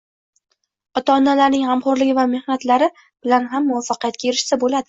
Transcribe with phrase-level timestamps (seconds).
[1.01, 4.79] ota-onalarning g‘amxo‘rligi va mehnatlari bilan ham muvaffaqiyatga erishsa bo‘ladi.